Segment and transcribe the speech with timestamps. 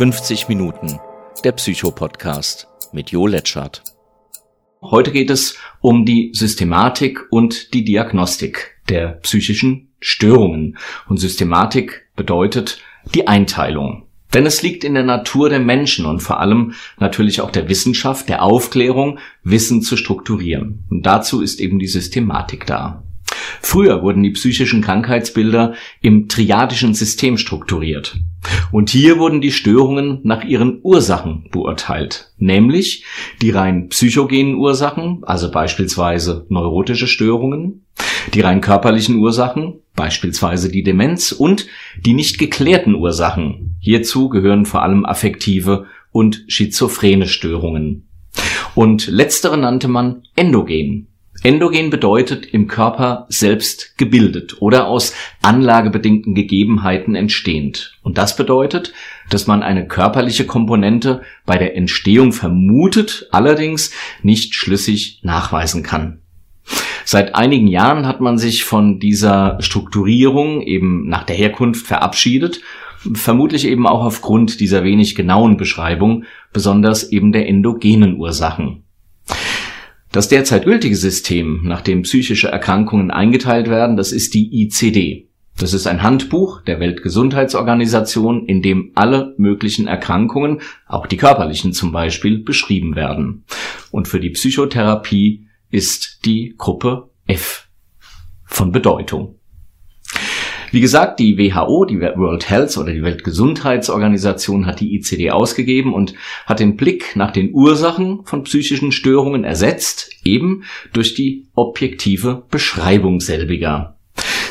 [0.00, 0.98] 50 Minuten,
[1.44, 3.82] der Psycho-Podcast mit Jo Letschert.
[4.80, 10.78] Heute geht es um die Systematik und die Diagnostik der psychischen Störungen.
[11.06, 12.80] Und Systematik bedeutet
[13.14, 14.06] die Einteilung.
[14.32, 18.30] Denn es liegt in der Natur der Menschen und vor allem natürlich auch der Wissenschaft,
[18.30, 20.86] der Aufklärung, Wissen zu strukturieren.
[20.88, 23.04] Und dazu ist eben die Systematik da.
[23.60, 28.18] Früher wurden die psychischen Krankheitsbilder im triadischen System strukturiert.
[28.72, 33.04] Und hier wurden die Störungen nach ihren Ursachen beurteilt, nämlich
[33.42, 37.84] die rein psychogenen Ursachen, also beispielsweise neurotische Störungen,
[38.32, 41.66] die rein körperlichen Ursachen, beispielsweise die Demenz und
[42.04, 43.76] die nicht geklärten Ursachen.
[43.80, 48.08] Hierzu gehören vor allem affektive und schizophrene Störungen.
[48.74, 51.08] Und letztere nannte man endogen,
[51.42, 57.98] Endogen bedeutet im Körper selbst gebildet oder aus anlagebedingten Gegebenheiten entstehend.
[58.02, 58.92] Und das bedeutet,
[59.30, 63.90] dass man eine körperliche Komponente bei der Entstehung vermutet, allerdings
[64.22, 66.20] nicht schlüssig nachweisen kann.
[67.06, 72.60] Seit einigen Jahren hat man sich von dieser Strukturierung eben nach der Herkunft verabschiedet,
[73.14, 78.84] vermutlich eben auch aufgrund dieser wenig genauen Beschreibung, besonders eben der endogenen Ursachen.
[80.12, 85.28] Das derzeit gültige System, nach dem psychische Erkrankungen eingeteilt werden, das ist die ICD.
[85.56, 91.92] Das ist ein Handbuch der Weltgesundheitsorganisation, in dem alle möglichen Erkrankungen, auch die körperlichen zum
[91.92, 93.44] Beispiel, beschrieben werden.
[93.90, 97.68] Und für die Psychotherapie ist die Gruppe F
[98.44, 99.39] von Bedeutung.
[100.72, 106.14] Wie gesagt, die WHO, die World Health oder die Weltgesundheitsorganisation hat die ICD ausgegeben und
[106.46, 110.62] hat den Blick nach den Ursachen von psychischen Störungen ersetzt, eben
[110.92, 113.96] durch die objektive Beschreibung selbiger.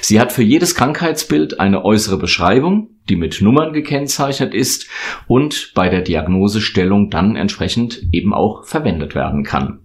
[0.00, 4.88] Sie hat für jedes Krankheitsbild eine äußere Beschreibung, die mit Nummern gekennzeichnet ist
[5.26, 9.80] und bei der Diagnosestellung dann entsprechend eben auch verwendet werden kann.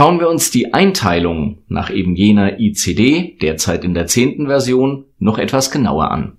[0.00, 5.36] Schauen wir uns die Einteilung nach eben jener ICD, derzeit in der zehnten Version, noch
[5.36, 6.38] etwas genauer an.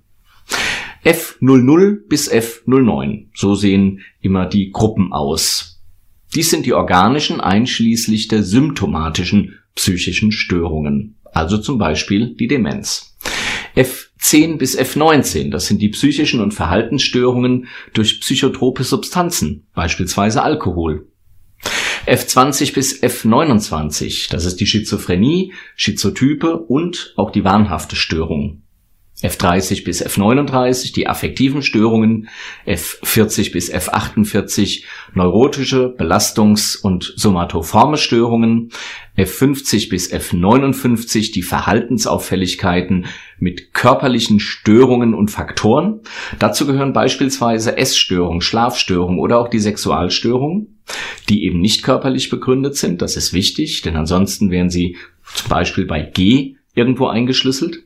[1.04, 5.80] F00 bis F09, so sehen immer die Gruppen aus.
[6.34, 13.16] Dies sind die organischen einschließlich der symptomatischen psychischen Störungen, also zum Beispiel die Demenz.
[13.76, 21.11] F10 bis F19, das sind die psychischen und Verhaltensstörungen durch psychotrope Substanzen, beispielsweise Alkohol.
[22.06, 28.62] F20 bis F29, das ist die Schizophrenie, Schizotype und auch die wahnhafte Störung.
[29.22, 32.28] F30 bis F39 die affektiven Störungen,
[32.66, 34.84] F40 bis F48
[35.14, 38.70] neurotische, Belastungs- und somatoforme Störungen,
[39.16, 43.06] F50 bis F59 die Verhaltensauffälligkeiten
[43.38, 46.00] mit körperlichen Störungen und Faktoren.
[46.38, 50.80] Dazu gehören beispielsweise Essstörungen, Schlafstörungen oder auch die Sexualstörungen,
[51.28, 53.02] die eben nicht körperlich begründet sind.
[53.02, 54.96] Das ist wichtig, denn ansonsten wären sie
[55.34, 57.84] zum Beispiel bei G irgendwo eingeschlüsselt.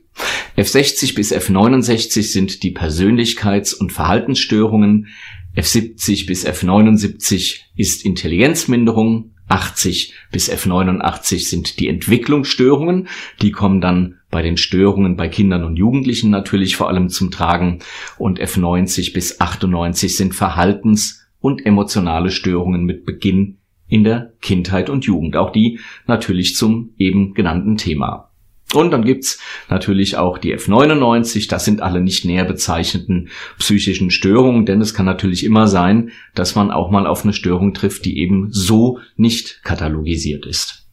[0.57, 5.07] F60 bis F69 sind die Persönlichkeits- und Verhaltensstörungen.
[5.55, 9.35] F70 bis F79 ist Intelligenzminderung.
[9.49, 13.07] 80 bis F89 sind die Entwicklungsstörungen.
[13.43, 17.79] Die kommen dann bei den Störungen bei Kindern und Jugendlichen natürlich vor allem zum Tragen.
[18.17, 25.05] Und F90 bis 98 sind Verhaltens- und emotionale Störungen mit Beginn in der Kindheit und
[25.05, 25.37] Jugend.
[25.37, 28.26] Auch die natürlich zum eben genannten Thema.
[28.73, 29.39] Und dann gibt's
[29.69, 35.05] natürlich auch die F99, das sind alle nicht näher bezeichneten psychischen Störungen, denn es kann
[35.05, 39.63] natürlich immer sein, dass man auch mal auf eine Störung trifft, die eben so nicht
[39.63, 40.85] katalogisiert ist.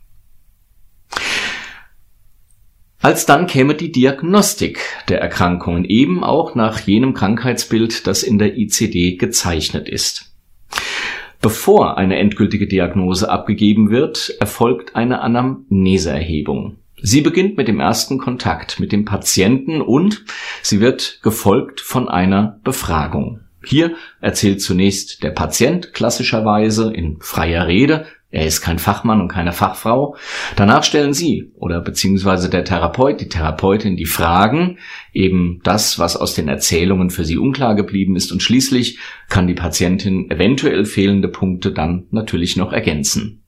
[3.01, 8.57] Als dann käme die Diagnostik der Erkrankungen eben auch nach jenem Krankheitsbild, das in der
[8.57, 10.33] ICD gezeichnet ist.
[11.43, 16.79] Bevor eine endgültige Diagnose abgegeben wird, erfolgt eine Anamneseerhebung.
[17.07, 20.25] Sie beginnt mit dem ersten Kontakt mit dem Patienten und
[20.63, 23.41] sie wird gefolgt von einer Befragung.
[23.63, 29.53] Hier erzählt zunächst der Patient klassischerweise in freier Rede, er ist kein Fachmann und keine
[29.53, 30.17] Fachfrau.
[30.57, 34.79] Danach stellen Sie oder beziehungsweise der Therapeut, die Therapeutin die Fragen,
[35.13, 38.99] eben das, was aus den Erzählungen für Sie unklar geblieben ist und schließlich
[39.29, 43.44] kann die Patientin eventuell fehlende Punkte dann natürlich noch ergänzen.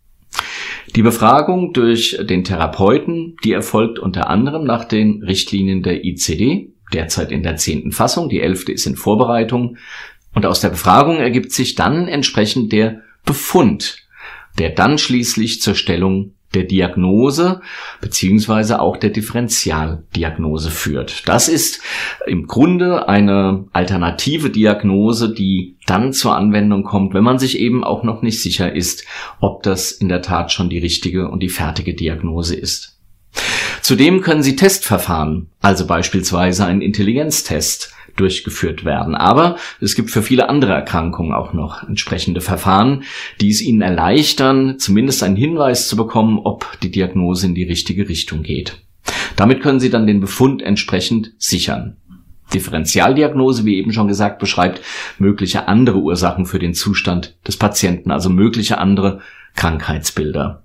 [0.94, 7.33] Die Befragung durch den Therapeuten, die erfolgt unter anderem nach den Richtlinien der ICD, derzeit
[7.33, 9.77] in der zehnten Fassung, die elfte ist in Vorbereitung.
[10.33, 14.06] Und aus der Befragung ergibt sich dann entsprechend der Befund,
[14.59, 17.61] der dann schließlich zur Stellung der Diagnose
[18.00, 21.29] beziehungsweise auch der Differentialdiagnose führt.
[21.29, 21.82] Das ist
[22.26, 28.03] im Grunde eine alternative Diagnose, die dann zur Anwendung kommt, wenn man sich eben auch
[28.03, 29.05] noch nicht sicher ist,
[29.38, 32.99] ob das in der Tat schon die richtige und die fertige Diagnose ist.
[33.82, 39.14] Zudem können Sie Testverfahren, also beispielsweise einen Intelligenztest, durchgeführt werden.
[39.14, 43.04] Aber es gibt für viele andere Erkrankungen auch noch entsprechende Verfahren,
[43.40, 48.08] die es ihnen erleichtern, zumindest einen Hinweis zu bekommen, ob die Diagnose in die richtige
[48.08, 48.78] Richtung geht.
[49.36, 51.96] Damit können Sie dann den Befund entsprechend sichern.
[52.54, 54.80] Differentialdiagnose, wie eben schon gesagt, beschreibt
[55.18, 59.20] mögliche andere Ursachen für den Zustand des Patienten, also mögliche andere
[59.56, 60.62] Krankheitsbilder.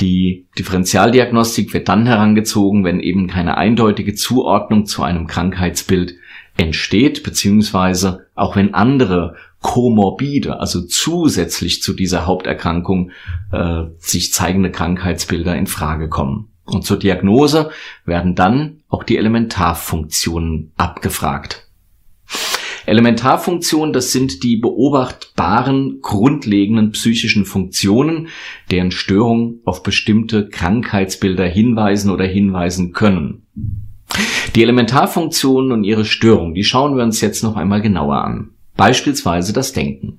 [0.00, 6.16] Die Differentialdiagnostik wird dann herangezogen, wenn eben keine eindeutige Zuordnung zu einem Krankheitsbild
[6.56, 13.10] entsteht, beziehungsweise auch wenn andere komorbide, also zusätzlich zu dieser Haupterkrankung
[13.52, 16.50] äh, sich zeigende Krankheitsbilder in Frage kommen.
[16.64, 17.70] Und zur Diagnose
[18.04, 21.68] werden dann auch die Elementarfunktionen abgefragt.
[22.86, 28.28] Elementarfunktionen, das sind die beobachtbaren, grundlegenden psychischen Funktionen,
[28.70, 33.46] deren Störungen auf bestimmte Krankheitsbilder hinweisen oder hinweisen können.
[34.54, 38.50] Die Elementarfunktionen und ihre Störung, die schauen wir uns jetzt noch einmal genauer an.
[38.76, 40.18] Beispielsweise das Denken.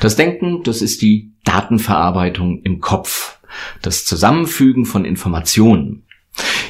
[0.00, 3.38] Das Denken, das ist die Datenverarbeitung im Kopf,
[3.82, 6.04] das Zusammenfügen von Informationen.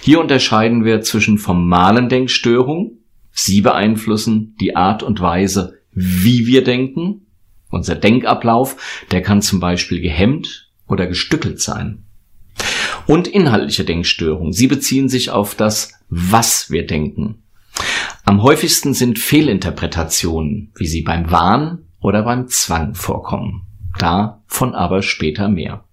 [0.01, 2.99] Hier unterscheiden wir zwischen formalen Denkstörungen,
[3.31, 7.27] sie beeinflussen die Art und Weise, wie wir denken.
[7.71, 12.05] Unser Denkablauf, der kann zum Beispiel gehemmt oder gestückelt sein.
[13.07, 17.43] Und inhaltliche Denkstörungen, sie beziehen sich auf das was wir denken.
[18.25, 23.63] Am häufigsten sind Fehlinterpretationen, wie sie beim Wahn oder beim Zwang vorkommen.
[23.99, 25.85] Davon aber später mehr.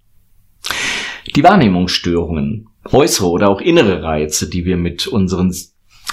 [1.34, 5.52] Die Wahrnehmungsstörungen, äußere oder auch innere Reize, die wir mit unseren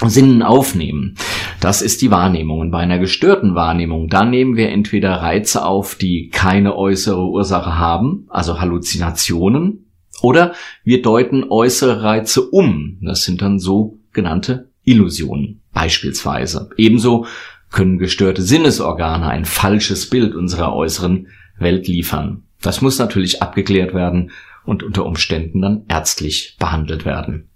[0.02, 1.14] Sinnen aufnehmen.
[1.60, 2.58] Das ist die Wahrnehmung.
[2.58, 7.78] Und bei einer gestörten Wahrnehmung, da nehmen wir entweder Reize auf, die keine äußere Ursache
[7.78, 9.83] haben, also Halluzinationen,
[10.22, 12.98] oder wir deuten äußere Reize um.
[13.02, 16.70] Das sind dann so genannte Illusionen beispielsweise.
[16.76, 17.26] Ebenso
[17.70, 21.28] können gestörte Sinnesorgane ein falsches Bild unserer äußeren
[21.58, 22.44] Welt liefern.
[22.62, 24.30] Das muss natürlich abgeklärt werden
[24.64, 27.48] und unter Umständen dann ärztlich behandelt werden.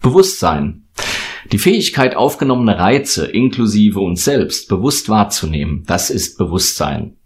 [0.00, 0.84] Bewusstsein.
[1.52, 7.16] Die Fähigkeit, aufgenommene Reize inklusive uns selbst bewusst wahrzunehmen, das ist Bewusstsein.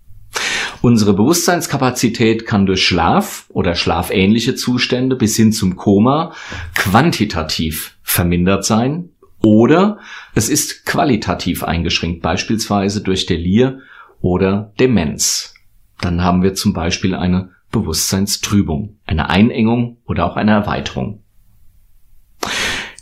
[0.80, 6.32] Unsere Bewusstseinskapazität kann durch Schlaf oder schlafähnliche Zustände bis hin zum Koma
[6.74, 9.10] quantitativ vermindert sein
[9.42, 9.98] oder
[10.34, 13.80] es ist qualitativ eingeschränkt, beispielsweise durch Delir
[14.20, 15.54] oder Demenz.
[16.00, 21.22] Dann haben wir zum Beispiel eine Bewusstseinstrübung, eine Einengung oder auch eine Erweiterung.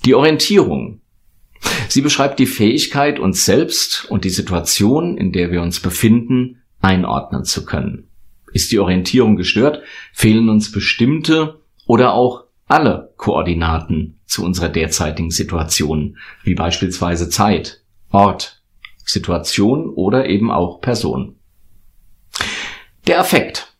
[0.04, 1.00] Die Orientierung.
[1.88, 7.44] Sie beschreibt die Fähigkeit, uns selbst und die Situation, in der wir uns befinden, einordnen
[7.44, 8.08] zu können.
[8.52, 16.16] Ist die Orientierung gestört, fehlen uns bestimmte oder auch alle Koordinaten zu unserer derzeitigen Situation,
[16.44, 18.62] wie beispielsweise Zeit, Ort,
[19.04, 21.36] Situation oder eben auch Person.
[23.06, 23.74] Der Affekt.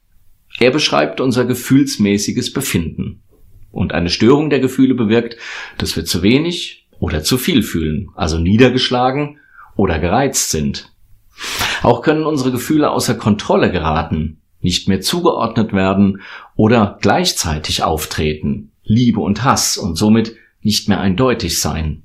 [0.59, 3.23] Er beschreibt unser gefühlsmäßiges Befinden.
[3.71, 5.37] Und eine Störung der Gefühle bewirkt,
[5.79, 9.39] dass wir zu wenig oder zu viel fühlen, also niedergeschlagen
[9.75, 10.96] oder gereizt sind.
[11.83, 16.23] Auch können unsere Gefühle außer Kontrolle geraten, nicht mehr zugeordnet werden
[16.55, 22.03] oder gleichzeitig auftreten, Liebe und Hass und somit nicht mehr eindeutig sein.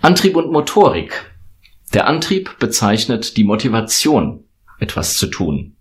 [0.00, 1.34] Antrieb und Motorik.
[1.94, 4.44] Der Antrieb bezeichnet die Motivation,
[4.78, 5.76] etwas zu tun.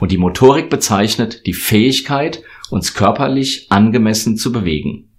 [0.00, 5.10] Und die Motorik bezeichnet die Fähigkeit, uns körperlich angemessen zu bewegen.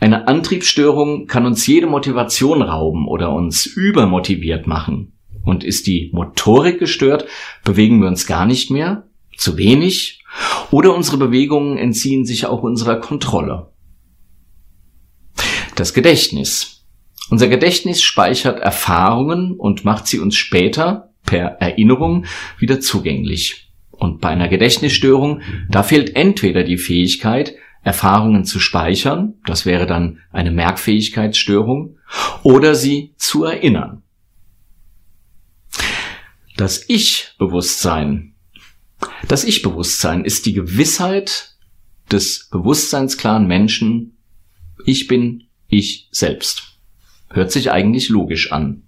[0.00, 5.12] Eine Antriebsstörung kann uns jede Motivation rauben oder uns übermotiviert machen.
[5.46, 7.26] Und ist die Motorik gestört,
[7.64, 9.06] bewegen wir uns gar nicht mehr,
[9.38, 10.24] zu wenig,
[10.70, 13.70] oder unsere Bewegungen entziehen sich auch unserer Kontrolle.
[15.76, 16.84] Das Gedächtnis.
[17.30, 22.26] Unser Gedächtnis speichert Erfahrungen und macht sie uns später per Erinnerung
[22.58, 23.70] wieder zugänglich.
[23.90, 30.18] Und bei einer Gedächtnisstörung, da fehlt entweder die Fähigkeit, Erfahrungen zu speichern, das wäre dann
[30.32, 31.98] eine Merkfähigkeitsstörung,
[32.42, 34.02] oder sie zu erinnern.
[36.56, 38.32] Das Ich-Bewusstsein.
[39.28, 41.54] Das Ich-Bewusstsein ist die Gewissheit
[42.10, 44.16] des bewusstseinsklaren Menschen,
[44.86, 46.78] ich bin ich selbst.
[47.28, 48.84] Hört sich eigentlich logisch an.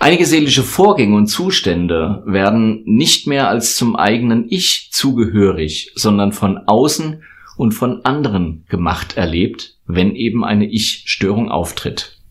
[0.00, 6.58] Einige seelische Vorgänge und Zustände werden nicht mehr als zum eigenen Ich zugehörig, sondern von
[6.58, 7.22] außen
[7.56, 12.21] und von anderen gemacht erlebt, wenn eben eine Ich-Störung auftritt.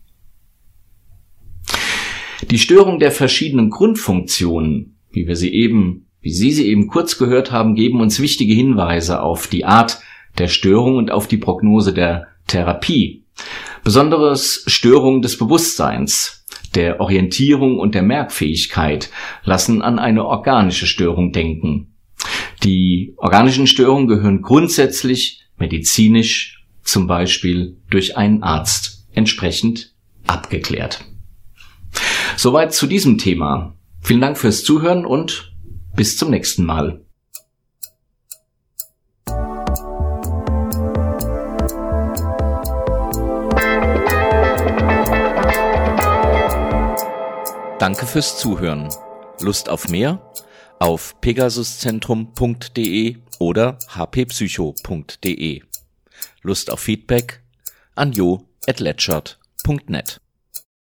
[2.50, 7.50] Die Störung der verschiedenen Grundfunktionen, wie wir sie eben, wie Sie sie eben kurz gehört
[7.50, 10.00] haben, geben uns wichtige Hinweise auf die Art
[10.38, 13.24] der Störung und auf die Prognose der Therapie.
[13.84, 16.44] Besonderes Störungen des Bewusstseins,
[16.74, 19.10] der Orientierung und der Merkfähigkeit
[19.44, 21.94] lassen an eine organische Störung denken.
[22.62, 29.92] Die organischen Störungen gehören grundsätzlich medizinisch zum Beispiel durch einen Arzt entsprechend
[30.26, 31.04] abgeklärt.
[32.36, 33.74] Soweit zu diesem Thema.
[34.00, 35.52] Vielen Dank fürs Zuhören und
[35.94, 37.04] bis zum nächsten Mal.
[47.78, 48.88] Danke fürs Zuhören.
[49.40, 50.32] Lust auf mehr?
[50.78, 55.62] Auf pegasuszentrum.de oder hppsycho.de.
[56.42, 57.42] Lust auf Feedback?
[57.94, 58.48] an jo